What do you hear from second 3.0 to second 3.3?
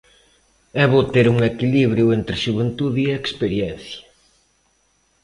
e